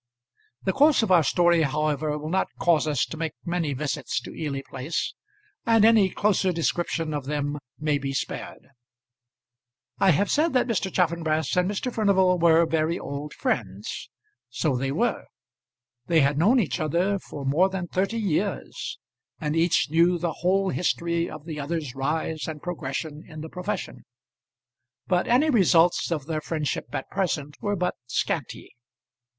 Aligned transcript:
The 0.63 0.73
course 0.73 1.03
of 1.03 1.11
our 1.11 1.21
story, 1.21 1.61
however, 1.61 2.17
will 2.17 2.31
not 2.31 2.47
cause 2.57 2.87
us 2.87 3.05
to 3.05 3.17
make 3.17 3.33
many 3.45 3.71
visits 3.73 4.19
to 4.21 4.33
Ely 4.35 4.63
Place, 4.67 5.13
and 5.63 5.85
any 5.85 6.09
closer 6.09 6.51
description 6.51 7.13
of 7.13 7.25
them 7.25 7.59
may 7.77 7.99
be 7.99 8.11
spared. 8.11 8.69
I 9.99 10.09
have 10.09 10.31
said 10.31 10.53
that 10.53 10.65
Mr. 10.65 10.91
Chaffanbrass 10.91 11.55
and 11.55 11.69
Mr. 11.69 11.93
Furnival 11.93 12.39
were 12.39 12.65
very 12.65 12.97
old 12.97 13.35
friends. 13.35 14.09
So 14.49 14.75
they 14.75 14.91
were. 14.91 15.25
They 16.07 16.21
had 16.21 16.35
known 16.35 16.59
each 16.59 16.79
other 16.79 17.19
for 17.19 17.45
more 17.45 17.69
than 17.69 17.87
thirty 17.87 18.17
years, 18.19 18.97
and 19.39 19.55
each 19.55 19.91
knew 19.91 20.17
the 20.17 20.33
whole 20.33 20.69
history 20.69 21.29
of 21.29 21.45
the 21.45 21.59
other's 21.59 21.93
rise 21.93 22.47
and 22.47 22.59
progress 22.59 23.05
in 23.05 23.41
the 23.41 23.49
profession; 23.49 24.05
but 25.05 25.27
any 25.27 25.51
results 25.51 26.11
of 26.11 26.25
their 26.25 26.41
friendship 26.41 26.85
at 26.91 27.07
present 27.11 27.57
were 27.61 27.75
but 27.75 27.93
scanty. 28.07 28.73